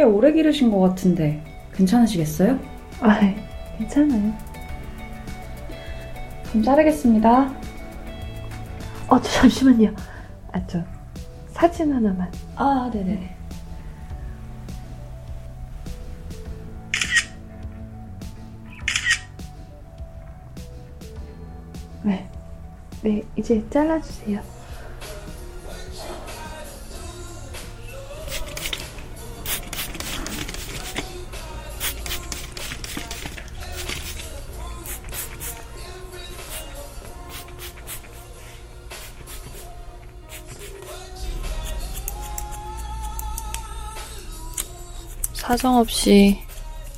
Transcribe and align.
꽤 0.00 0.04
오래 0.04 0.32
기르신 0.32 0.70
것 0.70 0.80
같은데 0.80 1.44
괜찮으시겠어요? 1.74 2.58
아, 3.00 3.20
괜찮아요. 3.76 4.32
그럼 6.48 6.62
자르겠습니다. 6.62 7.54
어, 9.08 9.20
저 9.20 9.22
잠시만요. 9.22 9.94
아, 10.52 10.66
저 10.66 10.82
사진 11.50 11.92
하나만. 11.92 12.32
아, 12.56 12.90
네네. 12.90 13.36
네. 22.04 22.30
네, 23.02 23.22
이제 23.36 23.62
잘라주세요. 23.68 24.59
사정없이 45.50 46.38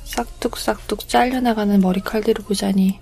싹둑싹둑 0.03 1.09
잘려나가는 1.09 1.79
머리칼들을 1.79 2.45
보자니 2.45 2.99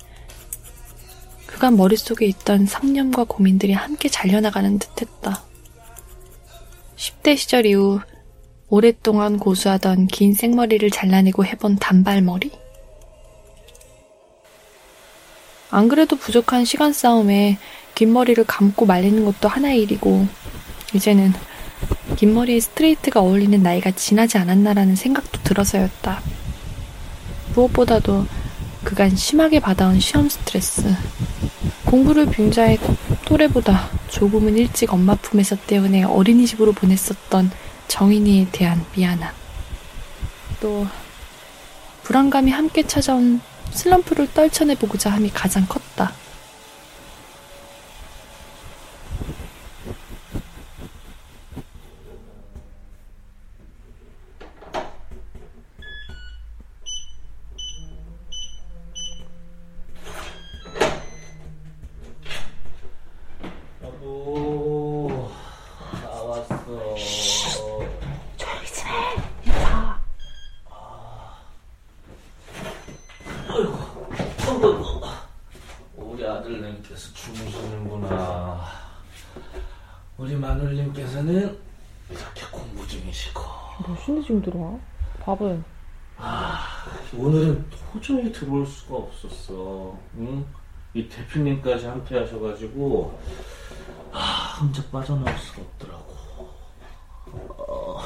그간 1.46 1.76
머릿속에 1.76 2.26
있던 2.26 2.66
상념과 2.66 3.26
고민들이 3.26 3.74
함께 3.74 4.08
잘려나가는 4.08 4.80
듯했다. 4.80 5.44
10대 6.96 7.36
시절 7.36 7.66
이후 7.66 8.00
오랫동안 8.70 9.38
고수하던 9.38 10.08
긴 10.08 10.34
생머리를 10.34 10.90
잘라내고 10.90 11.44
해본 11.44 11.80
단발머리? 11.80 12.50
안 15.70 15.90
그래도 15.90 16.16
부족한 16.16 16.64
시간 16.64 16.94
싸움에 16.94 17.58
긴 17.94 18.14
머리를 18.14 18.42
감고 18.46 18.86
말리는 18.86 19.26
것도 19.26 19.50
하나의 19.50 19.82
일이고, 19.82 20.26
이제는 20.94 21.34
긴 22.22 22.36
머리에 22.36 22.60
스트레이트가 22.60 23.20
어울리는 23.20 23.64
나이가 23.64 23.90
지나지 23.90 24.38
않았나라는 24.38 24.96
생각도 24.96 25.42
들어서였다. 25.42 26.22
무엇보다도 27.56 28.28
그간 28.84 29.16
심하게 29.16 29.60
받아온 29.60 30.00
시험 30.00 30.30
스트레스. 30.30 30.84
공부를 31.84 32.28
빙자해 32.28 32.78
또래보다 33.26 33.90
조금은 34.10 34.56
일찍 34.56 34.94
엄마 34.94 35.16
품에서 35.16 35.56
떼어내 35.66 36.04
어린이집으로 36.04 36.74
보냈었던 36.74 37.50
정인이에 37.88 38.50
대한 38.52 38.86
미안함. 38.96 39.34
또 40.60 40.86
불안감이 42.04 42.52
함께 42.52 42.86
찾아온 42.86 43.42
슬럼프를 43.72 44.32
떨쳐내보고자 44.32 45.10
함이 45.10 45.32
가장 45.32 45.66
컸다. 45.66 46.14
어 66.74 66.96
조용히. 68.38 68.68
자. 68.74 70.00
어이구 73.50 75.02
우리 75.98 76.26
아들님께서 76.26 77.14
주무시는구나 77.14 78.62
우리 80.18 80.36
마눌님께서는 80.36 81.60
이렇게 82.10 82.46
공부 82.52 82.88
중이시고 82.88 83.42
몇 83.88 84.00
시인데 84.00 84.22
지금 84.26 84.42
들어와? 84.42 84.80
밥은? 85.22 85.64
오늘은 87.18 87.66
도저히 87.92 88.31
들어올 88.31 88.66
수가 88.66 88.96
없었어 88.96 89.98
응? 90.18 90.46
이 90.94 91.08
대표님까지 91.10 91.86
함께 91.88 92.18
하셔가지고 92.20 93.20
아, 94.14 94.58
혼자 94.60 94.84
빠져나올 94.90 95.38
수가 95.38 95.62
없더라고 95.64 96.31
어? 97.34 97.97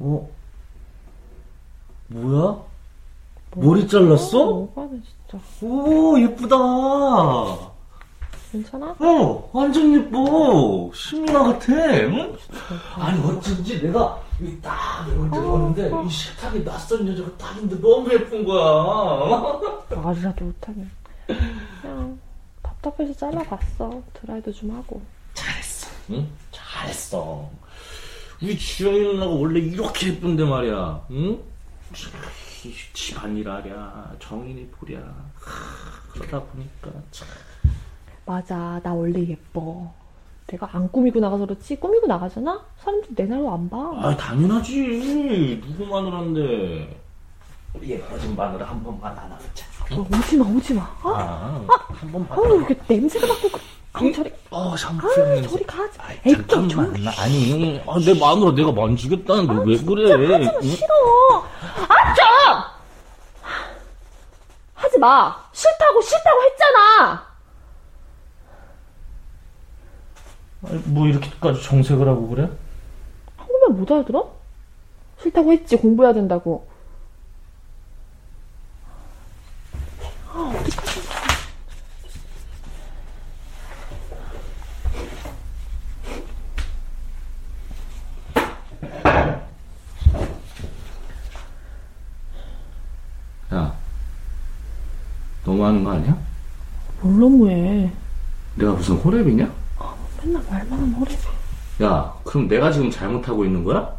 어? 0.00 0.28
뭐야? 2.08 2.56
머리 3.54 3.86
잘랐어? 3.86 4.44
뭐가는 4.46 5.02
진짜. 5.02 5.38
오 5.62 6.18
예쁘다 6.18 6.56
괜찮아? 8.50 8.94
어 8.98 9.50
완전 9.52 9.94
예뻐 9.94 10.90
신민아 10.94 11.42
같아 11.44 11.72
응? 11.72 12.36
아니 12.96 13.20
어쩐지 13.24 13.80
내가 13.82 14.20
이딱 14.40 15.08
이걸 15.10 15.30
들어봤는데 15.30 15.90
이 16.06 16.10
식탁에 16.10 16.62
낯선 16.64 17.08
여자가 17.08 17.34
딱인데 17.38 17.80
너무 17.80 18.12
예쁜 18.12 18.44
거야 18.44 19.58
말이라도 19.90 20.44
못하네. 20.44 20.86
그냥 21.80 22.18
답답해서 22.62 23.14
잘라봤어. 23.14 24.02
드라이도 24.14 24.52
좀 24.52 24.70
하고. 24.72 25.00
응? 26.10 26.28
잘했어 26.50 27.50
우리 28.42 28.58
주영이 28.58 29.00
누나가 29.00 29.30
원래 29.32 29.60
이렇게 29.60 30.08
예쁜데 30.08 30.44
말이야 30.44 31.06
응? 31.10 31.40
이 32.64 32.72
집안일 32.92 33.48
하랴 33.48 34.12
정인이 34.18 34.66
보랴 34.68 34.98
하, 35.00 36.12
그러다 36.12 36.40
보니까 36.40 36.90
참 37.10 37.26
맞아. 38.24 38.80
나 38.84 38.94
원래 38.94 39.20
예뻐. 39.26 39.92
내가 40.46 40.68
안 40.72 40.90
꾸미고 40.92 41.18
나가서 41.18 41.44
그렇지 41.46 41.74
꾸미고 41.76 42.06
나가잖아? 42.06 42.64
사람들 42.78 43.14
내 43.16 43.24
나로 43.24 43.52
안 43.52 43.68
봐. 43.68 43.78
아 43.96 44.16
당연하지 44.16 45.60
누구 45.66 45.86
마누라인데 45.86 47.00
예뻐진 47.82 48.36
마누라 48.36 48.68
한 48.68 48.82
번만 48.84 49.18
안아보자 49.18 49.66
어, 49.92 50.06
오지 50.18 50.36
마 50.36 50.44
오지 50.46 50.74
마. 50.74 50.82
아, 51.02 51.66
한 51.88 52.12
번만 52.12 52.30
아우 52.32 52.58
이렇게 52.58 52.76
냄새가 52.86 53.26
맡고 53.26 53.48
그... 53.92 54.12
저리 54.12 54.32
어 54.54 54.76
샴푸 54.76 55.08
아우 55.08 55.16
냄새 55.28 55.48
저리 55.48 55.64
가지. 55.64 55.98
아이, 55.98 56.14
애기 56.26 56.46
잠깐만 56.46 56.68
좀 56.68 56.80
아니 57.18 57.80
아, 57.86 57.98
내 57.98 58.12
마누라 58.18 58.52
내가 58.54 58.70
만지겠다는데 58.70 59.70
왜 59.70 59.78
그래 59.78 60.12
응? 60.12 60.60
싫어. 60.62 61.46
아 61.88 62.14
좀. 62.14 63.44
하지 64.74 64.98
마. 64.98 65.42
싫다고 65.52 66.02
싫다고 66.02 66.42
했잖아. 66.42 67.26
아니, 70.64 70.78
뭐 70.84 71.06
이렇게까지 71.06 71.62
정색을 71.62 72.06
하고 72.06 72.28
그래? 72.28 72.50
한국말 73.38 73.70
못 73.70 73.90
알아들어? 73.90 74.32
싫다고 75.22 75.52
했지 75.52 75.76
공부해야 75.76 76.12
된다고. 76.12 76.68
야 93.52 93.74
너무하는 95.62 95.84
거 95.84 95.92
아니야? 95.92 96.16
뭘 97.00 97.20
너무해. 97.20 97.92
내가 98.56 98.72
무슨 98.72 99.00
호랩이냐? 99.00 99.50
맨날 100.22 100.42
말만 100.50 100.72
하면 100.72 100.94
허리. 100.94 101.16
야 101.82 102.12
그럼 102.24 102.48
내가 102.48 102.70
지금 102.72 102.90
잘못하고 102.90 103.44
있는 103.44 103.62
거야? 103.64 103.94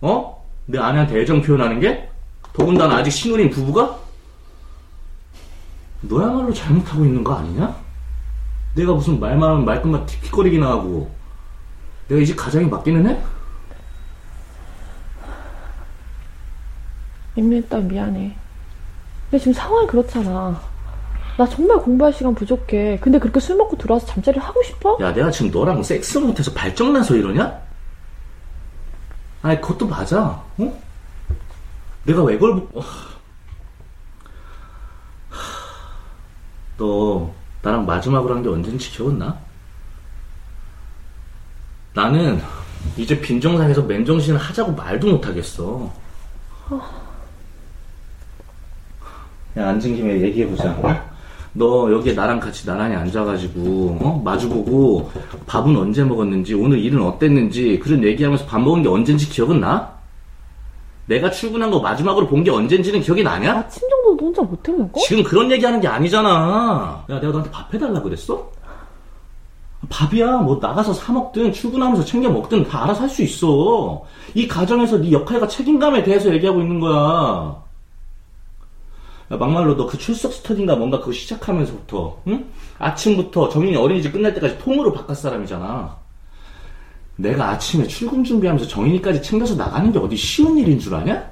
어? 0.00 0.46
내 0.66 0.78
아내한테 0.78 1.20
애정 1.20 1.42
표현하는 1.42 1.80
게? 1.80 2.08
더군다나 2.52 2.96
아직 2.96 3.10
신혼인 3.10 3.50
부부가? 3.50 3.98
너야말로 6.00 6.52
잘못하고 6.52 7.04
있는 7.04 7.22
거 7.22 7.34
아니냐? 7.34 7.76
내가 8.74 8.92
무슨 8.94 9.20
말만 9.20 9.50
하면 9.50 9.64
말끝만 9.64 10.06
틱틱거리기나 10.06 10.66
하고 10.66 11.10
내가 12.08 12.20
이집 12.20 12.36
가장이 12.36 12.66
맞기는 12.66 13.06
해? 13.06 13.22
밋밋했다 17.36 17.78
미안해. 17.78 18.36
근데 19.30 19.38
지금 19.38 19.52
상황이 19.52 19.86
그렇잖아. 19.86 20.67
나 21.38 21.46
정말 21.48 21.78
공부할 21.78 22.12
시간 22.12 22.34
부족해. 22.34 22.98
근데 23.00 23.20
그렇게 23.20 23.38
술 23.38 23.56
먹고 23.56 23.76
들어와서 23.78 24.04
잠자리를 24.06 24.44
하고 24.44 24.60
싶어? 24.64 24.98
야, 25.00 25.14
내가 25.14 25.30
지금 25.30 25.52
너랑 25.52 25.84
섹스 25.84 26.18
못해서 26.18 26.52
발정나서 26.52 27.14
이러냐? 27.14 27.60
아니, 29.42 29.60
그것도 29.60 29.86
맞아. 29.86 30.42
어? 30.58 30.82
내가 32.02 32.24
왜 32.24 32.36
걸, 32.36 32.66
어. 32.74 32.82
너, 36.76 37.32
나랑 37.62 37.86
마지막으로 37.86 38.34
한 38.34 38.42
게 38.42 38.48
언젠지 38.48 38.90
기억나? 38.90 39.38
나는, 41.94 42.40
이제 42.96 43.20
빈정상에서 43.20 43.82
맨정신을 43.82 44.40
하자고 44.40 44.72
말도 44.72 45.06
못하겠어. 45.06 45.92
야, 49.56 49.68
앉은 49.68 49.80
김에 49.80 50.20
얘기해보자. 50.20 51.08
어? 51.48 51.50
너 51.54 51.92
여기에 51.92 52.12
나랑 52.14 52.40
같이 52.40 52.66
나란히 52.66 52.94
앉아가지고 52.94 53.98
어? 54.00 54.22
마주보고 54.24 55.10
밥은 55.46 55.76
언제 55.76 56.04
먹었는지 56.04 56.54
오늘 56.54 56.78
일은 56.78 57.02
어땠는지 57.02 57.78
그런 57.82 58.02
얘기하면서 58.04 58.46
밥 58.46 58.60
먹은 58.60 58.82
게 58.82 58.88
언젠지 58.88 59.28
기억은 59.28 59.60
나? 59.60 59.96
내가 61.06 61.30
출근한 61.30 61.70
거 61.70 61.80
마지막으로 61.80 62.26
본 62.26 62.44
게 62.44 62.50
언젠지는 62.50 63.00
기억이 63.00 63.22
나냐? 63.22 63.56
아침 63.58 63.88
정도도 63.88 64.26
혼자 64.26 64.42
못 64.42 64.68
해 64.68 64.72
먹어? 64.72 65.00
지금 65.00 65.22
그런 65.22 65.50
얘기하는 65.50 65.80
게 65.80 65.88
아니잖아. 65.88 67.04
야, 67.08 67.14
내가 67.20 67.28
너한테 67.32 67.50
밥 67.50 67.72
해달라 67.72 68.00
그랬어? 68.02 68.50
밥이야, 69.88 70.38
뭐 70.38 70.58
나가서 70.60 70.92
사 70.92 71.12
먹든 71.12 71.52
출근하면서 71.52 72.04
챙겨 72.04 72.28
먹든 72.28 72.64
다 72.68 72.84
알아서 72.84 73.02
할 73.02 73.08
수 73.08 73.22
있어. 73.22 74.02
이 74.34 74.46
가정에서 74.46 74.98
네 74.98 75.10
역할과 75.12 75.48
책임감에 75.48 76.02
대해서 76.02 76.30
얘기하고 76.34 76.60
있는 76.60 76.78
거야. 76.78 77.56
야, 79.30 79.36
막말로 79.36 79.76
너 79.76 79.86
그 79.86 79.98
출석 79.98 80.32
스터디인가 80.32 80.76
뭔가 80.76 80.98
그거 81.00 81.12
시작하면서부터, 81.12 82.22
응? 82.28 82.46
아침부터 82.78 83.48
정인이 83.50 83.76
어린이집 83.76 84.12
끝날 84.12 84.32
때까지 84.34 84.58
통으로 84.58 84.92
바깥 84.92 85.16
사람이잖아. 85.18 85.96
내가 87.16 87.50
아침에 87.50 87.86
출근 87.86 88.22
준비하면서 88.24 88.68
정인이까지 88.68 89.22
챙겨서 89.22 89.56
나가는 89.56 89.90
게 89.92 89.98
어디 89.98 90.16
쉬운 90.16 90.56
일인 90.56 90.78
줄 90.78 90.94
아냐? 90.94 91.30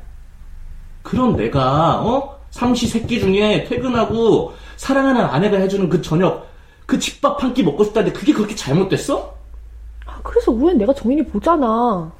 그럼 1.02 1.36
내가 1.36 2.00
어 2.02 2.36
삼시 2.50 2.86
세끼 2.88 3.20
중에 3.20 3.64
퇴근하고 3.64 4.54
사랑하는 4.76 5.20
아내가 5.22 5.56
해주는 5.58 5.88
그 5.88 6.02
저녁 6.02 6.48
그 6.86 6.98
집밥 6.98 7.42
한 7.42 7.54
끼 7.54 7.62
먹고 7.62 7.84
싶다는데 7.84 8.18
그게 8.18 8.32
그렇게 8.32 8.54
잘못됐어? 8.54 9.34
아, 10.06 10.20
그래서 10.22 10.50
우연 10.52 10.76
내가 10.78 10.92
정인이 10.92 11.24
보잖아. 11.26 12.10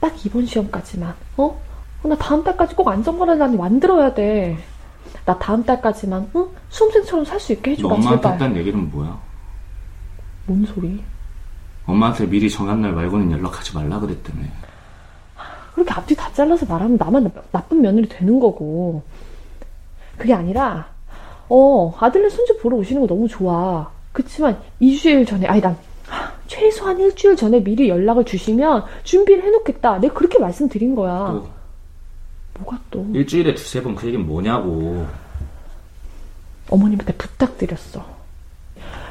딱 0.00 0.26
이번 0.26 0.44
시험까지만, 0.46 1.14
어? 1.38 1.60
어, 2.04 2.08
나 2.08 2.16
다음 2.16 2.44
달까지 2.44 2.74
꼭 2.74 2.88
안전거래단이 2.88 3.56
만들어야 3.56 4.12
돼. 4.14 4.56
나 5.24 5.38
다음 5.38 5.64
달까지만, 5.64 6.30
응? 6.36 6.48
수험생처럼 6.68 7.24
살 7.24 7.40
수 7.40 7.52
있게 7.54 7.70
너 7.72 7.76
해줘봐, 7.76 7.94
엄마한테 7.94 8.16
제발. 8.18 8.32
했다는 8.34 8.56
얘기는 8.58 8.90
뭐야? 8.90 9.18
뭔 10.46 10.66
소리? 10.66 11.02
엄마한테 11.86 12.26
미리 12.26 12.50
정한 12.50 12.82
날 12.82 12.92
말고는 12.92 13.30
연락하지 13.30 13.74
말라 13.74 13.98
그랬다며 14.00 14.40
그렇게 15.74 15.92
앞뒤 15.92 16.14
다 16.14 16.30
잘라서 16.32 16.66
말하면 16.66 16.96
나만 16.98 17.24
나- 17.24 17.30
나쁜 17.52 17.80
며느리 17.80 18.08
되는 18.08 18.38
거고. 18.38 19.02
그게 20.18 20.32
아니라, 20.34 20.86
어, 21.48 21.94
아들네 21.98 22.28
손주 22.28 22.58
보러 22.58 22.76
오시는 22.76 23.00
거 23.02 23.06
너무 23.08 23.26
좋아. 23.26 23.90
그치만, 24.12 24.56
2주일 24.80 25.26
전에, 25.26 25.46
아니, 25.46 25.60
난, 25.60 25.76
하, 26.06 26.30
최소한 26.46 27.00
일주일 27.00 27.34
전에 27.34 27.62
미리 27.64 27.88
연락을 27.88 28.24
주시면 28.24 28.84
준비를 29.02 29.42
해놓겠다. 29.42 29.98
내가 29.98 30.14
그렇게 30.14 30.38
말씀드린 30.38 30.94
거야. 30.94 31.18
또 31.32 31.48
뭐가 32.64 32.78
또. 32.90 33.06
일주일에 33.12 33.54
두세 33.54 33.82
번 33.82 33.94
그 33.94 34.06
얘기는 34.06 34.26
뭐냐고 34.26 35.06
어머님한테 36.70 37.12
부탁드렸어. 37.14 38.04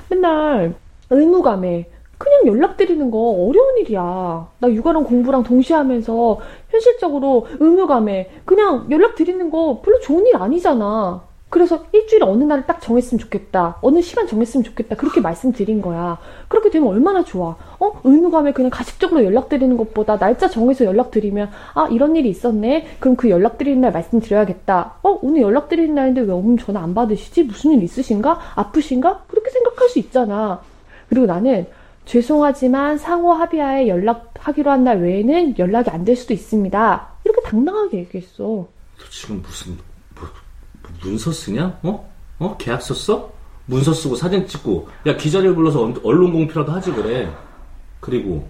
맨날 0.10 0.74
의무감에 1.10 1.90
그냥 2.18 2.48
연락드리는 2.48 3.12
거 3.12 3.18
어려운 3.18 3.78
일이야. 3.80 4.48
나 4.60 4.70
육아랑 4.70 5.04
공부랑 5.04 5.44
동시에 5.44 5.76
하면서 5.76 6.40
현실적으로 6.70 7.48
의무감에 7.60 8.32
그냥 8.46 8.88
연락드리는 8.90 9.50
거 9.50 9.82
별로 9.84 10.00
좋은 10.00 10.26
일 10.26 10.36
아니잖아. 10.36 11.22
그래서 11.54 11.84
일주일에 11.92 12.26
어느 12.26 12.44
날을 12.46 12.66
딱 12.66 12.82
정했으면 12.82 13.20
좋겠다. 13.20 13.78
어느 13.82 14.02
시간 14.02 14.26
정했으면 14.26 14.64
좋겠다. 14.64 14.96
그렇게 14.96 15.22
말씀드린 15.22 15.84
거야. 15.84 16.18
그렇게 16.48 16.72
되면 16.72 16.88
얼마나 16.90 17.24
좋아. 17.24 17.56
어? 17.80 18.02
의무감에 18.04 18.54
그냥 18.54 18.72
가식적으로 18.72 19.24
연락드리는 19.24 19.78
것보다 19.78 20.18
날짜 20.18 20.50
정해서 20.50 20.84
연락드리면 20.84 21.52
아 21.76 21.88
이런 21.92 22.16
일이 22.16 22.30
있었네. 22.30 22.98
그럼 23.00 23.16
그 23.16 23.30
연락드리는 23.30 23.80
날 23.82 23.92
말씀드려야겠다. 23.92 24.96
어? 25.04 25.20
오늘 25.22 25.42
연락드리는 25.44 25.94
날인데 25.94 26.22
왜 26.22 26.32
어머님 26.34 26.58
전화 26.58 26.82
안 26.82 26.96
받으시지? 26.96 27.44
무슨 27.44 27.74
일 27.74 27.84
있으신가? 27.84 28.40
아프신가? 28.56 29.26
그렇게 29.28 29.52
생각할 29.52 29.90
수 29.90 30.00
있잖아. 30.00 30.60
그리고 31.08 31.28
나는 31.28 31.68
죄송하지만 32.06 32.98
상호 32.98 33.32
합의하에 33.32 33.88
연락하기로 33.88 34.72
한 34.72 34.84
날 34.86 35.02
외에는 35.04 35.60
연락이 35.60 35.92
안 35.92 36.04
될 36.04 36.16
수도 36.16 36.34
있습니다. 36.34 37.08
이렇게 37.26 37.42
당당하게 37.44 38.00
얘기했어. 38.00 38.44
너 38.44 39.06
지금 39.12 39.40
무슨 39.44 39.78
문서 41.02 41.32
쓰냐? 41.32 41.80
어? 41.84 42.10
어? 42.40 42.58
계약서 42.58 42.94
써? 42.94 43.32
문서 43.66 43.94
쓰고 43.94 44.16
사진 44.16 44.46
찍고 44.46 44.90
야 45.08 45.16
기자를 45.16 45.56
불러서 45.56 45.84
언- 45.84 46.02
언론 46.04 46.34
공표라도 46.34 46.72
하지 46.74 46.92
그래 46.92 47.32
그리고 48.02 48.46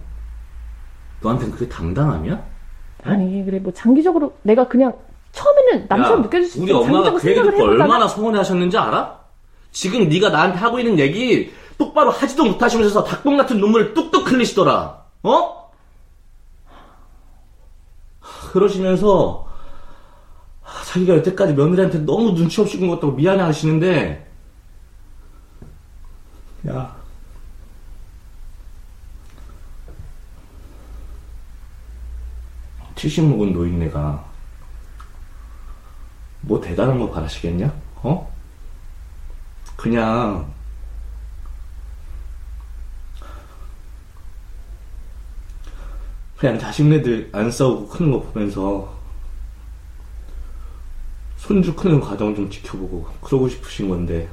너한테는 1.22 1.52
그게 1.54 1.68
당당함이야? 1.68 2.42
아니 3.04 3.44
그래 3.44 3.58
뭐 3.60 3.72
장기적으로 3.72 4.34
내가 4.42 4.66
그냥 4.66 4.92
처음에는 5.32 5.86
남처럼 5.88 6.18
야, 6.18 6.22
느껴질 6.24 6.48
수 6.48 6.62
우리. 6.62 6.72
엄마가 6.72 7.12
그 7.12 7.28
얘기 7.30 7.40
듣고 7.40 7.52
해보잖아. 7.56 7.70
얼마나 7.84 8.08
서운해 8.08 8.38
하셨는지 8.38 8.76
알아? 8.76 9.20
지금 9.70 10.08
네가 10.08 10.30
나한테 10.30 10.58
하고 10.58 10.78
있는 10.80 10.98
얘기 10.98 11.52
똑바로 11.78 12.10
하지도 12.10 12.44
못하시면서 12.44 13.02
닭봉 13.04 13.36
같은 13.36 13.58
눈물을 13.58 13.94
뚝뚝 13.94 14.30
흘리시더라. 14.30 15.02
어? 15.24 15.70
그러시면서 18.52 19.46
자기가 20.94 21.16
여태까지 21.16 21.54
며느리한테 21.54 21.98
너무 21.98 22.32
눈치 22.34 22.60
없이 22.60 22.78
군 22.78 22.88
것도 22.88 23.10
미안해 23.10 23.42
하시는데 23.42 24.30
야70 32.96 33.26
먹은 33.26 33.52
노인네가 33.52 34.24
뭐 36.42 36.60
대단한 36.60 37.00
거 37.00 37.10
바라시겠냐? 37.10 37.74
어? 37.96 38.32
그냥 39.76 40.52
그냥 46.36 46.56
자식네들 46.56 47.30
안 47.32 47.50
싸우고 47.50 47.88
크는 47.88 48.12
거 48.12 48.20
보면서 48.20 49.03
손주 51.46 51.74
크는 51.74 52.00
과정 52.00 52.34
좀 52.34 52.48
지켜보고 52.48 53.06
그러고 53.20 53.50
싶으신 53.50 53.90
건데 53.90 54.30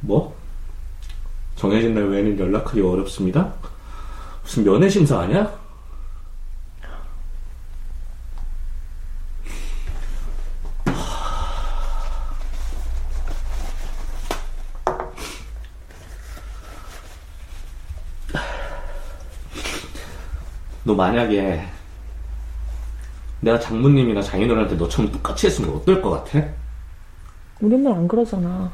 뭐? 0.00 0.36
정해진 1.56 1.92
날 1.92 2.08
외에는 2.08 2.38
연락하기 2.38 2.80
어렵습니다? 2.80 3.52
무슨 4.44 4.62
면회 4.62 4.88
심사 4.88 5.18
아니야? 5.20 5.52
너 20.84 20.94
만약에 20.94 21.66
내가 23.42 23.58
장모님이나 23.58 24.22
장인어른한테 24.22 24.76
너처럼 24.76 25.10
똑같이 25.10 25.46
했으면 25.48 25.74
어떨 25.76 26.00
것 26.00 26.10
같아? 26.10 26.44
우리 27.60 27.74
엄마는 27.74 27.98
안 27.98 28.08
그러잖아. 28.08 28.70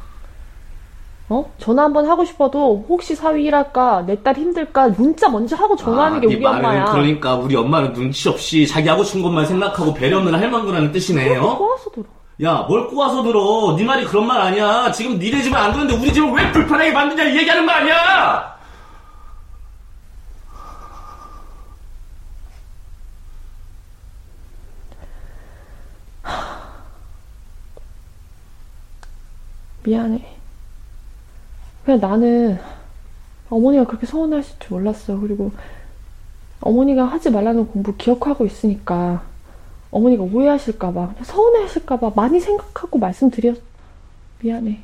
어? 1.30 1.52
전화 1.58 1.84
한번 1.84 2.08
하고 2.08 2.24
싶어도 2.24 2.86
혹시 2.88 3.14
사위 3.14 3.44
일할까? 3.44 4.02
내 4.06 4.16
딸 4.22 4.36
힘들까? 4.36 4.88
문자 4.88 5.28
먼저 5.28 5.56
하고 5.56 5.74
전화하는 5.76 6.18
아, 6.18 6.20
게 6.20 6.26
네 6.26 6.34
우리 6.36 6.42
말은 6.42 6.58
엄마야. 6.64 6.84
그러니까 6.86 7.34
우리 7.36 7.54
엄마는 7.56 7.92
눈치 7.94 8.28
없이 8.28 8.66
자기 8.66 8.88
하고 8.88 9.02
싶은 9.04 9.22
것만 9.22 9.44
생각하고 9.46 9.92
배려 9.94 10.18
없는 10.18 10.34
할망구라는 10.34 10.92
뜻이네. 10.92 11.36
어? 11.36 11.56
꼬아서 11.58 11.90
들어. 11.90 12.04
야, 12.44 12.64
뭘 12.68 12.86
꼬아서 12.88 13.22
들어? 13.22 13.74
네 13.76 13.84
말이 13.84 14.04
그런 14.04 14.26
말 14.26 14.40
아니야. 14.40 14.90
지금 14.92 15.18
니네 15.18 15.42
집은 15.42 15.58
안 15.58 15.72
그런데 15.72 15.94
우리 15.96 16.12
집은 16.12 16.32
왜 16.32 16.50
불편하게 16.52 16.92
만드냐 16.92 17.24
이 17.24 17.36
얘기하는 17.38 17.66
거 17.66 17.72
아니야. 17.72 18.57
미안해. 29.88 30.22
그냥 31.82 32.00
나는 32.00 32.58
어머니가 33.48 33.84
그렇게 33.86 34.06
서운하실 34.06 34.56
줄 34.60 34.70
몰랐어. 34.76 35.18
그리고 35.18 35.50
어머니가 36.60 37.06
하지 37.06 37.30
말라는 37.30 37.66
공부 37.68 37.96
기억하고 37.96 38.44
있으니까 38.44 39.22
어머니가 39.90 40.24
오해하실까봐, 40.24 41.14
서운해하실까봐 41.22 42.12
많이 42.14 42.38
생각하고 42.38 42.98
말씀드렸. 42.98 43.56
미안해. 44.40 44.80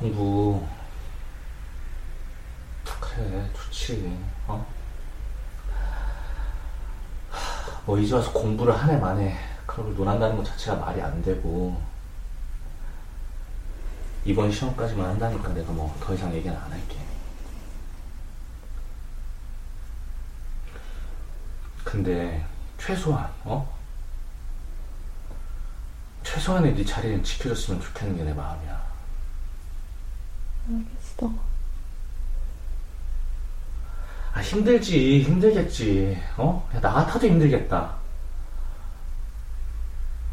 공부 0.00 0.66
그래 3.00 3.50
좋지 3.54 4.18
어? 4.46 4.66
뭐 7.84 7.98
이제 7.98 8.14
와서 8.14 8.32
공부를 8.32 8.74
한해 8.74 8.96
만에 8.96 9.36
그러고 9.66 9.90
논한다는 9.92 10.38
것 10.38 10.44
자체가 10.44 10.76
말이 10.76 11.02
안 11.02 11.22
되고 11.22 11.78
이번 14.24 14.50
시험까지만 14.50 15.10
한다니까 15.10 15.48
내가 15.52 15.70
뭐 15.72 15.94
더 16.00 16.14
이상 16.14 16.32
얘기는 16.34 16.56
안 16.56 16.72
할게 16.72 16.96
근데 21.84 22.46
최소한 22.78 23.30
어? 23.44 23.78
최소한의 26.22 26.74
네 26.74 26.84
자리는 26.86 27.22
지켜줬으면 27.22 27.82
좋겠는 27.82 28.16
게 28.16 28.24
내 28.24 28.32
마음이야 28.32 28.89
알겠어. 30.70 31.50
아 34.32 34.40
힘들지 34.40 35.22
힘들겠지 35.22 36.16
어? 36.36 36.68
야, 36.74 36.80
나 36.80 36.92
같아도 36.92 37.26
힘들겠다 37.26 37.96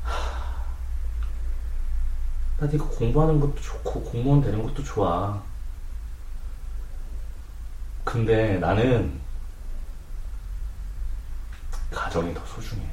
하, 0.04 0.64
나 2.60 2.68
네가 2.68 2.86
공부하는 2.86 3.40
것도 3.40 3.56
좋고 3.60 4.04
공무원 4.04 4.42
되는 4.42 4.62
것도 4.62 4.84
좋아 4.84 5.42
근데 8.04 8.60
나는 8.60 9.20
가정이 11.92 12.34
더 12.36 12.46
소중해 12.46 12.88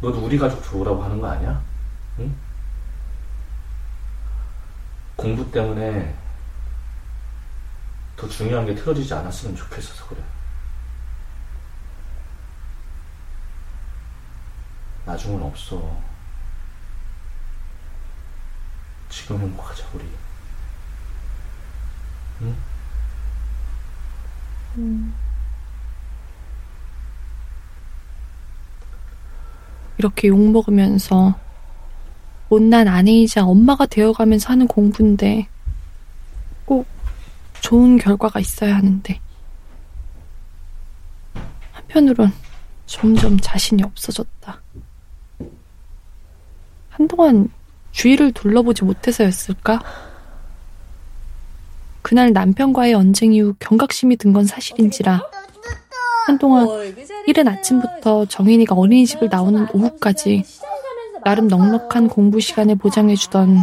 너도 0.00 0.24
우리 0.24 0.38
가족 0.38 0.62
좋으라고 0.62 1.02
하는 1.02 1.20
거 1.20 1.26
아니야? 1.26 1.60
응? 2.20 2.47
공부 5.18 5.50
때문에 5.50 6.14
더 8.16 8.28
중요한 8.28 8.64
게 8.64 8.74
틀어지지 8.74 9.12
않았으면 9.12 9.56
좋겠어서 9.56 10.06
그래. 10.06 10.22
나중은 15.04 15.42
없어. 15.42 16.00
지금 19.08 19.40
행복하자, 19.40 19.84
우리. 19.92 20.08
응? 22.42 22.56
이렇게 29.98 30.28
욕 30.28 30.38
먹으면서 30.38 31.47
못난 32.48 32.88
아내이자 32.88 33.44
엄마가 33.44 33.86
되어가면서 33.86 34.50
하는 34.50 34.66
공부인데 34.66 35.48
꼭 36.64 36.86
좋은 37.60 37.98
결과가 37.98 38.40
있어야 38.40 38.76
하는데 38.76 39.20
한편으론 41.72 42.32
점점 42.86 43.38
자신이 43.38 43.82
없어졌다. 43.82 44.62
한동안 46.90 47.50
주위를 47.92 48.32
둘러보지 48.32 48.84
못해서였을까? 48.84 49.82
그날 52.02 52.32
남편과의 52.32 52.94
언쟁 52.94 53.34
이후 53.34 53.54
경각심이 53.58 54.16
든 54.16 54.32
건 54.32 54.46
사실인지라 54.46 55.20
한동안 56.26 56.66
이른 57.26 57.48
아침부터 57.48 58.26
정인이가 58.26 58.74
어린이집을 58.74 59.28
나오는 59.30 59.66
오후까지 59.72 60.44
나름 61.28 61.46
넉넉한 61.46 62.08
공부 62.08 62.40
시간을 62.40 62.76
보장해주던 62.76 63.62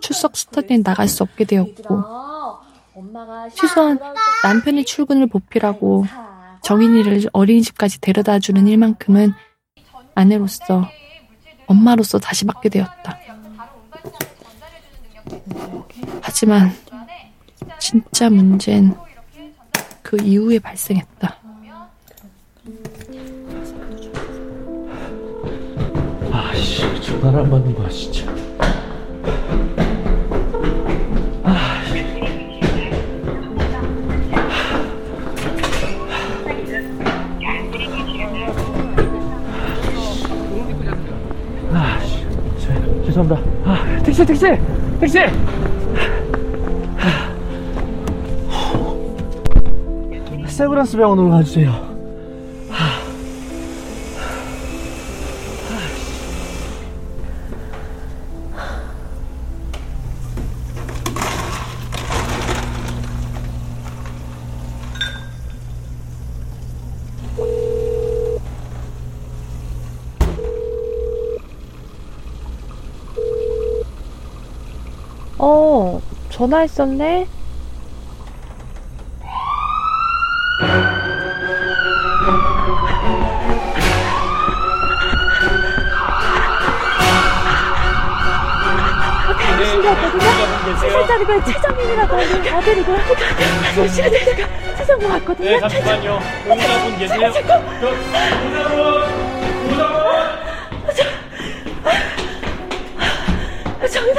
출석 0.00 0.34
스터디에 0.34 0.78
나갈 0.78 1.08
수 1.08 1.22
없게 1.22 1.44
되었고 1.44 2.02
최소한 3.54 3.98
남편의 4.42 4.86
출근을 4.86 5.26
보필하고 5.26 6.06
정인이를 6.62 7.28
어린이집까지 7.34 8.00
데려다주는 8.00 8.66
일만큼은 8.66 9.34
아내로서 10.14 10.88
엄마로서 11.66 12.18
다시 12.18 12.46
맡게 12.46 12.70
되었다. 12.70 13.18
하지만 16.22 16.72
진짜 17.78 18.30
문제는 18.30 18.96
그 20.02 20.16
이후에 20.16 20.58
발생했다. 20.60 21.36
아씨, 26.62 26.80
전화를 27.02 27.40
안 27.40 27.50
받는 27.50 27.74
거야, 27.74 27.88
진짜. 27.88 28.24
아, 31.42 31.58
죄송합니다. 43.04 43.40
아, 43.64 44.02
택시, 44.04 44.24
택시! 44.24 44.46
택시! 45.00 45.18
세브란스 50.46 50.96
병원으로 50.96 51.30
가주세요. 51.30 51.91
전화했었네? 76.52 77.26
신기했거든요? 89.64 90.20
세자리가 90.80 91.44
최정민이라고 91.44 92.16
하는 92.16 92.54
아들이고요. 92.54 92.98
실시간 93.74 94.10
제가 94.12 94.48
세정모 94.76 95.08
왔거든요. 95.08 95.50
네, 95.50 95.60
잠시만요. 95.60 96.20
보호자분 96.44 96.98
계세요? 96.98 97.32
저, 97.32 97.40
보호자분! 97.42 97.62
보호자분! 100.82 101.12
정인 103.90 104.14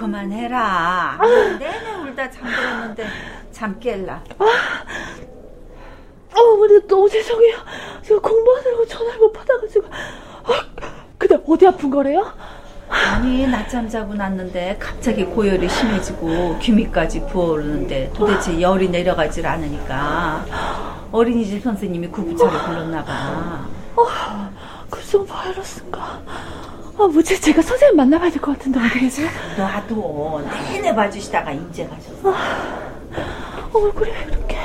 그만 0.00 0.32
해라 0.32 1.18
내내 1.58 2.08
울다 2.08 2.30
잠들었는데 2.30 3.06
잠 3.52 3.78
깰라 3.78 4.22
어, 4.38 4.46
어머니 6.32 6.86
너무 6.88 7.06
죄송해요. 7.06 7.56
제가 8.00 8.18
공부하느라고 8.20 8.86
전화를 8.86 9.18
못 9.20 9.32
받아가지고. 9.32 9.86
아, 9.90 10.64
근데 11.18 11.36
어디 11.46 11.66
아픈 11.66 11.90
거래요? 11.90 12.32
아니 12.88 13.46
낮잠 13.46 13.90
자고 13.90 14.14
났는데 14.14 14.78
갑자기 14.80 15.24
고열이 15.24 15.68
심해지고 15.68 16.58
귀미까지 16.60 17.26
부어오르는데 17.26 18.12
도대체 18.14 18.58
열이 18.58 18.88
내려가질 18.88 19.46
않으니까 19.46 20.46
어린이집 21.12 21.62
선생님이 21.62 22.08
구부차를 22.08 22.58
불렀나 22.58 23.04
봐 23.04 23.66
급성 24.88 25.26
바이러스인가? 25.26 26.22
아, 27.00 27.06
뭐지? 27.06 27.40
제가 27.40 27.62
선생님 27.62 27.96
만나봐야 27.96 28.30
될 28.30 28.40
것 28.42 28.58
같은데 28.58 28.78
어디 28.80 29.00
계세요? 29.00 29.28
놔둬 29.56 30.42
내내 30.72 30.94
봐주시다가 30.94 31.52
이제 31.52 31.86
가셨어 31.86 32.34
얼굴이 33.72 34.10
왜 34.10 34.26
이렇게? 34.28 34.58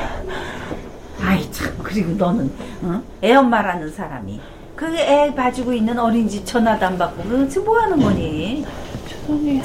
아이 1.21 1.49
참 1.51 1.73
그리고 1.81 2.11
너는 2.11 2.51
어? 2.83 3.01
애 3.23 3.33
엄마라는 3.35 3.91
사람이 3.91 4.39
그 4.75 4.85
애 4.97 5.33
봐주고 5.33 5.71
있는 5.73 5.97
어린이집 5.97 6.45
전화도 6.45 6.85
안 6.85 6.97
받고 6.97 7.23
그 7.23 7.47
지금 7.47 7.65
뭐 7.65 7.79
하는 7.79 7.97
거니 8.01 8.65
죄송해요. 9.07 9.63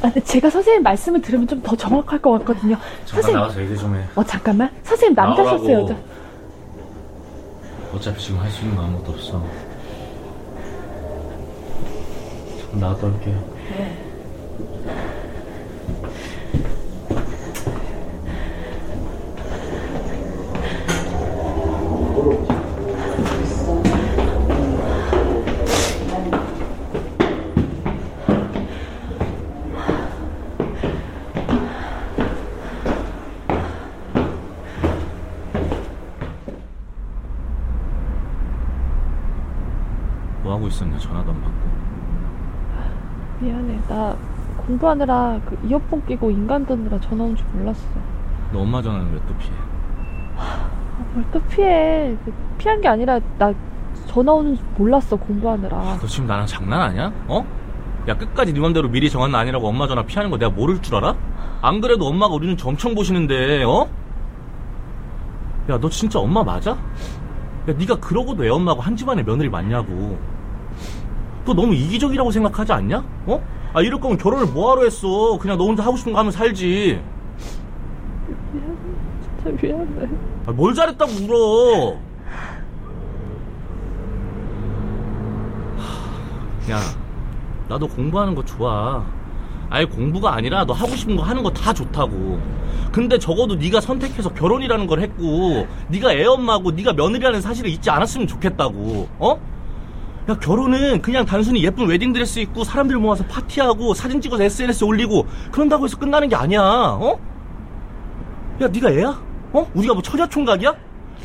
아, 0.00 0.02
근데 0.02 0.20
제가 0.22 0.48
선생님 0.48 0.82
말씀을 0.82 1.20
들으면 1.20 1.46
좀 1.46 1.60
더 1.62 1.76
정확할 1.76 2.20
것 2.22 2.30
같거든요. 2.38 2.76
잠깐 3.04 3.06
선생님, 3.22 3.40
나가서 3.40 3.60
얘기 3.62 3.76
좀 3.76 3.94
해. 3.96 4.04
어 4.14 4.24
잠깐만. 4.24 4.70
선생님 4.84 5.14
남자셨어요, 5.14 5.58
나오라고. 5.58 5.82
여자? 5.90 5.96
어차피 7.94 8.22
지금 8.22 8.40
할 8.40 8.50
수 8.50 8.62
있는 8.62 8.76
거 8.76 8.82
아무것도 8.84 9.12
없어. 9.12 9.44
나갔다 12.72 13.06
올게. 13.06 13.34
뭐 40.42 40.54
하고 40.54 40.68
있었냐? 40.68 40.98
전화도 40.98 41.30
안 41.30 41.42
받고. 41.42 41.97
미안해. 43.40 43.80
나 43.88 44.16
공부하느라 44.66 45.40
그 45.46 45.58
이어폰 45.66 46.04
끼고 46.06 46.30
인간 46.30 46.64
듣느라 46.66 46.98
전화 47.00 47.24
온 47.24 47.36
줄 47.36 47.46
몰랐어. 47.52 47.80
너 48.52 48.60
엄마 48.60 48.80
전화는 48.82 49.12
왜 49.12 49.20
또 49.26 49.34
피해? 49.38 49.52
뭘 51.14 51.24
또 51.32 51.40
피해. 51.48 52.16
그 52.24 52.32
피한 52.58 52.80
게 52.80 52.88
아니라 52.88 53.18
나 53.38 53.52
전화 54.06 54.32
오는 54.32 54.56
줄 54.56 54.64
몰랐어, 54.76 55.16
공부하느라. 55.16 55.98
너 56.00 56.06
지금 56.06 56.26
나랑 56.26 56.46
장난하냐? 56.46 57.12
어? 57.28 57.44
야 58.08 58.16
끝까지 58.16 58.52
네 58.54 58.60
맘대로 58.60 58.88
미리 58.88 59.10
정한 59.10 59.30
거 59.30 59.38
아니라고 59.38 59.68
엄마 59.68 59.86
전화 59.86 60.02
피하는 60.02 60.30
거 60.30 60.38
내가 60.38 60.50
모를 60.50 60.80
줄 60.80 60.96
알아? 60.96 61.14
안 61.60 61.80
그래도 61.80 62.06
엄마가 62.06 62.34
우리 62.34 62.46
눈치 62.46 62.66
엄청 62.66 62.94
보시는데 62.94 63.64
어? 63.64 63.86
야 65.70 65.78
너 65.78 65.88
진짜 65.90 66.18
엄마 66.18 66.42
맞아? 66.42 66.70
야 66.70 66.76
네가 67.76 67.96
그러고도 67.96 68.44
애 68.46 68.48
엄마고 68.48 68.80
한 68.80 68.96
집안의 68.96 69.24
며느리 69.24 69.50
맞냐고 69.50 70.18
너 71.48 71.54
너무 71.54 71.74
이기적이라고 71.74 72.30
생각하지 72.30 72.72
않냐? 72.74 73.02
어? 73.26 73.42
아 73.72 73.80
이럴 73.80 73.98
거면 73.98 74.18
결혼을 74.18 74.46
뭐하러 74.52 74.82
했어 74.84 75.38
그냥 75.38 75.56
너 75.56 75.64
혼자 75.64 75.82
하고 75.82 75.96
싶은 75.96 76.12
거 76.12 76.18
하면 76.18 76.30
살지 76.30 77.00
진짜 79.44 79.62
미안해. 79.66 80.08
아, 80.46 80.52
뭘 80.52 80.74
잘했다고 80.74 81.10
울어 81.24 81.96
하, 85.78 86.72
야 86.72 86.80
나도 87.68 87.88
공부하는 87.88 88.34
거 88.34 88.44
좋아 88.44 89.04
아예 89.70 89.84
공부가 89.86 90.34
아니라 90.34 90.64
너 90.66 90.72
하고 90.74 90.94
싶은 90.96 91.16
거 91.16 91.22
하는 91.22 91.42
거 91.42 91.50
다 91.50 91.72
좋다고 91.72 92.38
근데 92.92 93.18
적어도 93.18 93.54
네가 93.54 93.80
선택해서 93.80 94.32
결혼이라는 94.34 94.86
걸 94.86 95.00
했고 95.00 95.66
네가 95.88 96.12
애 96.12 96.24
엄마고 96.26 96.70
네가 96.72 96.92
며느리라는 96.94 97.40
사실을 97.40 97.70
잊지 97.70 97.88
않았으면 97.90 98.26
좋겠다고 98.26 99.08
어? 99.18 99.38
야 100.28 100.34
결혼은 100.38 101.00
그냥 101.00 101.24
단순히 101.24 101.62
예쁜 101.64 101.86
웨딩드레스 101.86 102.40
입고 102.40 102.64
사람들 102.64 102.96
모아서 102.98 103.24
파티하고 103.24 103.94
사진 103.94 104.20
찍어서 104.20 104.42
SNS에 104.44 104.86
올리고 104.86 105.26
그런다고 105.50 105.84
해서 105.84 105.96
끝나는 105.96 106.28
게 106.28 106.36
아니야 106.36 106.60
어? 106.60 107.18
야 108.60 108.68
네가 108.68 108.90
애야? 108.90 109.22
어? 109.52 109.70
우리가 109.74 109.94
뭐 109.94 110.02
처자총각이야? 110.02 110.74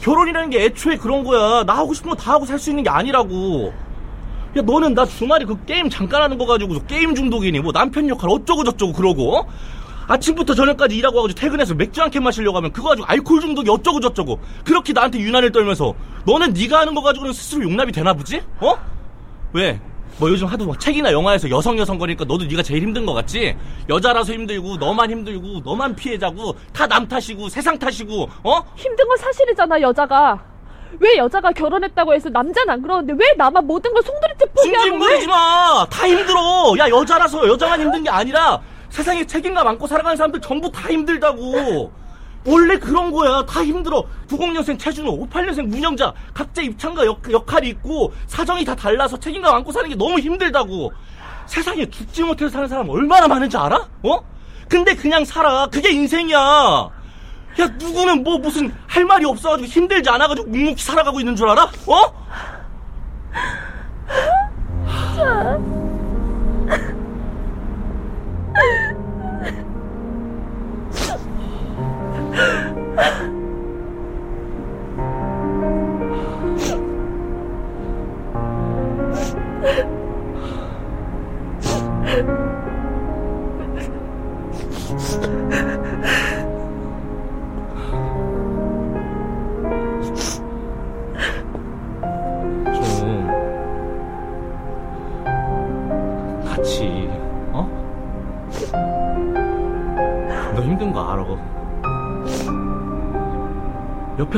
결혼이라는 0.01 0.49
게 0.49 0.63
애초에 0.65 0.95
그런 0.97 1.23
거야 1.23 1.63
나 1.65 1.73
하고 1.77 1.93
싶은 1.93 2.09
거 2.11 2.15
다 2.15 2.33
하고 2.33 2.45
살 2.45 2.57
수 2.57 2.69
있는 2.69 2.83
게 2.83 2.89
아니라고 2.89 3.73
야 4.55 4.61
너는 4.61 4.93
나 4.93 5.05
주말에 5.05 5.43
그 5.45 5.63
게임 5.65 5.89
잠깐 5.89 6.21
하는 6.21 6.37
거 6.37 6.45
가지고 6.45 6.75
게임 6.85 7.13
중독이니 7.13 7.59
뭐 7.59 7.73
남편 7.73 8.07
역할 8.07 8.29
어쩌고 8.29 8.63
저쩌고 8.63 8.93
그러고 8.93 9.37
어? 9.37 9.47
아침부터 10.07 10.53
저녁까지 10.53 10.95
일하고 10.97 11.17
와가지고 11.17 11.39
퇴근해서 11.39 11.73
맥주 11.75 12.01
한 12.01 12.09
캔 12.09 12.23
마시려고 12.23 12.57
하면 12.57 12.71
그거 12.71 12.89
가지고 12.89 13.05
알코올 13.07 13.41
중독이 13.41 13.69
어쩌고 13.69 13.99
저쩌고 13.99 14.39
그렇게 14.63 14.93
나한테 14.93 15.19
유난을 15.19 15.51
떨면서 15.51 15.93
너는 16.25 16.53
네가 16.53 16.79
하는 16.79 16.93
거 16.95 17.01
가지고는 17.01 17.33
스스로 17.33 17.63
용납이 17.63 17.91
되나 17.91 18.13
보지? 18.13 18.41
어? 18.61 18.75
왜? 19.53 19.79
뭐 20.19 20.29
요즘 20.29 20.45
하도 20.47 20.67
막 20.67 20.79
책이나 20.79 21.11
영화에서 21.11 21.49
여성 21.49 21.77
여성 21.79 21.97
거니까 21.97 22.23
너도 22.25 22.45
네가 22.45 22.61
제일 22.61 22.83
힘든 22.83 23.05
거 23.05 23.13
같지? 23.13 23.55
여자라서 23.89 24.31
힘들고 24.33 24.77
너만 24.77 25.09
힘들고 25.09 25.61
너만 25.65 25.95
피해자고 25.95 26.55
다 26.71 26.85
남 26.87 27.07
탓이고 27.07 27.49
세상 27.49 27.77
탓이고 27.79 28.29
어? 28.43 28.61
힘든 28.75 29.07
건 29.07 29.17
사실이잖아, 29.17 29.81
여자가. 29.81 30.43
왜 30.99 31.17
여자가 31.17 31.51
결혼했다고 31.51 32.13
해서 32.13 32.29
남자는 32.29 32.69
안 32.71 32.81
그러는데 32.83 33.13
왜 33.17 33.33
나만 33.35 33.65
모든 33.65 33.91
걸 33.93 34.03
송두리째 34.03 34.45
포기하고 34.45 34.83
왜? 34.83 34.89
징징거리지 34.91 35.27
마. 35.27 35.85
다 35.89 36.07
힘들어. 36.07 36.75
야 36.77 36.87
여자라서 36.87 37.47
여자만 37.47 37.81
힘든 37.81 38.03
게 38.03 38.09
아니라 38.11 38.61
세상에 38.89 39.25
책임감 39.25 39.67
안고 39.67 39.87
살아가는 39.87 40.15
사람들 40.15 40.39
전부 40.41 40.71
다 40.71 40.87
힘들다고. 40.89 41.91
원래 42.45 42.77
그런 42.77 43.11
거야. 43.11 43.45
다 43.45 43.63
힘들어. 43.63 44.03
90년생 44.27 44.77
최준호, 44.77 45.27
58년생 45.27 45.63
문영자, 45.67 46.13
각자 46.33 46.61
입장과 46.61 47.05
역, 47.05 47.31
역할이 47.31 47.69
있고 47.69 48.13
사정이 48.27 48.65
다 48.65 48.75
달라서 48.75 49.17
책임감 49.19 49.55
안고 49.55 49.71
사는 49.71 49.89
게 49.89 49.95
너무 49.95 50.19
힘들다고. 50.19 50.91
세상에 51.45 51.89
죽지 51.89 52.23
못해서 52.23 52.49
사는 52.49 52.67
사람 52.67 52.89
얼마나 52.89 53.27
많은지 53.27 53.57
알아? 53.57 53.87
어? 54.03 54.19
근데 54.69 54.95
그냥 54.95 55.25
살아. 55.25 55.67
그게 55.67 55.91
인생이야. 55.91 56.37
야 57.59 57.67
누구는 57.77 58.23
뭐 58.23 58.39
무슨 58.39 58.73
할 58.87 59.05
말이 59.05 59.25
없어가지고 59.25 59.67
힘들지 59.67 60.09
않아가지고 60.09 60.47
묵묵히 60.47 60.81
살아가고 60.81 61.19
있는 61.19 61.35
줄 61.35 61.47
알아? 61.49 61.69
어? 61.87 62.22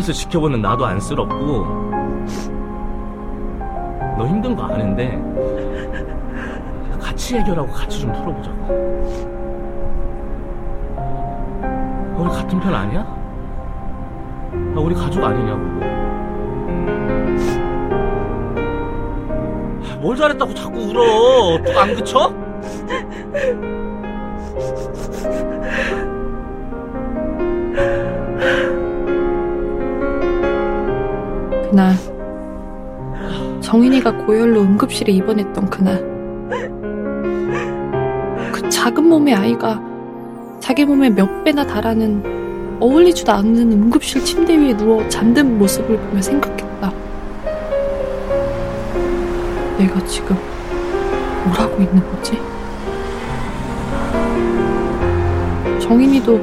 옆에서 0.05 0.13
지켜보는 0.13 0.61
나도 0.61 0.85
안쓰럽고 0.85 1.65
너 4.17 4.27
힘든 4.27 4.55
거 4.55 4.63
아는데 4.63 5.19
같이 7.01 7.37
해결하고 7.37 7.71
같이 7.71 8.01
좀 8.01 8.13
털어보자고. 8.13 8.85
우리 12.17 12.29
같은 12.29 12.59
편 12.59 12.73
아니야? 12.73 13.03
나 14.73 14.81
우리 14.81 14.93
가족 14.95 15.23
아니냐고. 15.23 15.61
뭘 20.01 20.15
잘했다고 20.15 20.53
자꾸 20.53 20.79
울어. 20.81 21.63
또 21.63 21.79
안 21.79 21.95
그쳐? 21.95 22.44
그날 31.75 31.93
정인이가 33.59 34.15
고열로 34.25 34.61
응급실에 34.61 35.11
입원했던 35.11 35.69
그날 35.69 35.97
그 38.53 38.69
작은 38.69 39.03
몸의 39.03 39.35
아이가 39.35 39.81
자기 40.61 40.85
몸의 40.85 41.09
몇 41.09 41.43
배나 41.43 41.67
달하는 41.67 42.77
어울리지도 42.79 43.29
않는 43.29 43.73
응급실 43.73 44.23
침대 44.23 44.57
위에 44.57 44.77
누워 44.77 45.05
잠든 45.09 45.57
모습을 45.57 45.97
보며 45.97 46.21
생각했다. 46.21 46.93
내가 49.77 50.05
지금 50.05 50.37
뭘 51.43 51.59
하고 51.59 51.83
있는 51.83 52.01
거지? 52.09 52.39
정인이도 55.85 56.39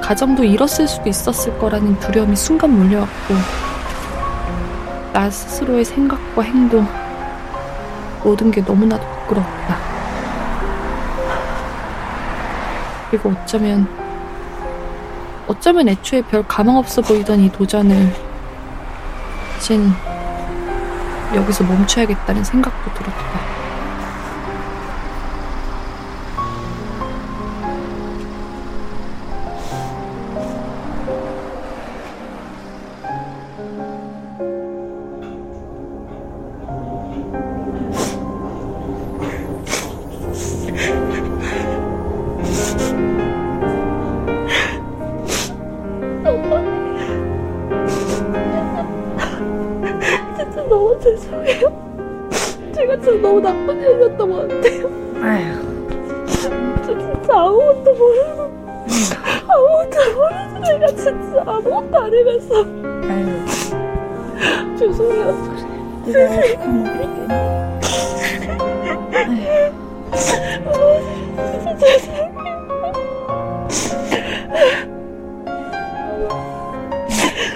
가정도 0.00 0.44
잃었을 0.44 0.86
수도 0.86 1.08
있었을 1.08 1.58
거라는 1.58 1.98
두려움이 1.98 2.36
순간 2.36 2.78
몰려왔고 2.78 3.69
나 5.12 5.28
스스로의 5.28 5.84
생각과 5.84 6.42
행동 6.42 6.86
모든 8.22 8.50
게 8.50 8.60
너무나도 8.60 9.04
부끄러웠다. 9.04 9.76
그리고 13.10 13.30
어쩌면 13.30 13.88
어쩌면 15.48 15.88
애초에 15.88 16.22
별 16.22 16.46
가망 16.46 16.76
없어 16.76 17.02
보이던 17.02 17.40
이 17.40 17.50
도전을 17.50 18.14
이젠 19.56 19.92
여기서 21.34 21.64
멈춰야겠다는 21.64 22.44
생각도 22.44 22.94
들었다. 22.94 23.49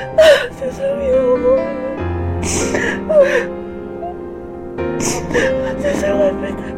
죄송해요. 0.59 1.57
죄송합니다. 5.81 6.75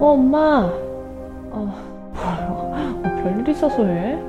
어, 0.00 0.12
엄마. 0.12 0.70
어? 1.50 1.74
어, 2.14 3.02
별일 3.22 3.48
있어서 3.48 3.84
해? 3.84 4.22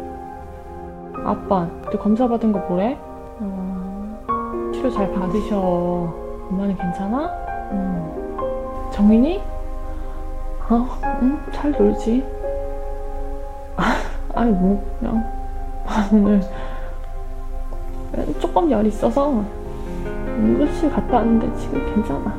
아빠, 1.25 1.67
너 1.91 1.99
검사 1.99 2.27
받은 2.27 2.51
거 2.51 2.59
뭐래? 2.59 2.97
어, 3.39 4.71
치료 4.73 4.89
잘 4.89 5.11
받으셔. 5.11 6.18
엄마는 6.49 6.75
괜찮아? 6.77 7.31
응. 7.71 8.89
정인이? 8.91 9.41
어, 10.69 10.87
응, 11.21 11.39
잘 11.51 11.71
놀지. 11.71 12.25
아, 13.77 13.95
아니, 14.33 14.51
뭐, 14.51 14.83
그냥. 14.99 15.23
오늘 16.11 16.41
조금 18.39 18.69
열 18.69 18.85
있어서 18.85 19.43
응급실 20.05 20.91
갔다 20.91 21.17
왔는데 21.17 21.55
지금 21.57 21.85
괜찮아. 21.93 22.35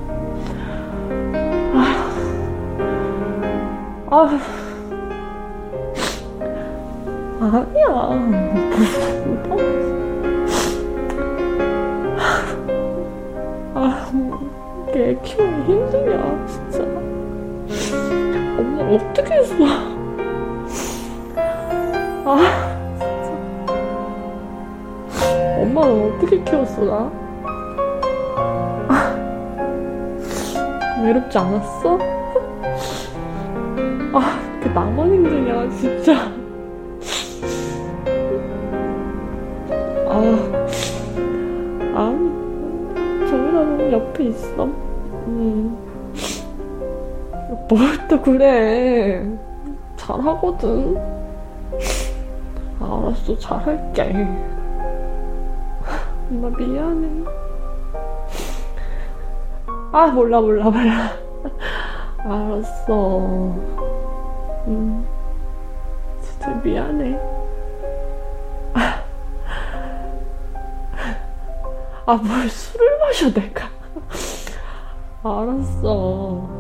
아, 4.12 4.26
아니야. 7.40 7.86
걔 15.00 15.16
키우기 15.22 15.62
힘들냐, 15.62 16.46
진짜. 16.46 16.82
엄마 18.58 18.82
어떻게 18.82 19.32
했어? 19.32 19.54
아, 22.26 22.36
진짜. 22.98 23.32
엄마는 25.62 25.90
어떻게 26.12 26.44
키웠어, 26.44 26.84
나? 26.84 27.10
아, 28.88 28.92
외롭지 31.02 31.38
않았어? 31.38 31.98
아, 34.12 34.38
그 34.62 34.68
나만 34.68 35.14
힘드냐, 35.14 35.70
진짜. 35.70 36.30
아, 40.10 40.12
아니, 41.94 42.20
정민아는 43.30 43.92
옆에 43.92 44.24
있어. 44.24 44.89
음. 45.30 45.76
뭘또 47.68 48.20
그래. 48.20 49.24
잘하거든. 49.96 50.96
알았어, 52.80 53.38
잘할게. 53.38 54.26
엄마 56.30 56.48
미안해. 56.50 57.24
아, 59.92 60.06
몰라, 60.08 60.40
몰라, 60.40 60.64
몰라. 60.64 61.12
알았어. 62.18 63.18
음, 64.66 65.06
진짜 66.20 66.50
미안해. 66.62 67.18
아, 72.06 72.14
뭘 72.16 72.48
술을 72.48 72.98
마셔, 72.98 73.32
내가. 73.32 73.68
알았어. 75.22 76.59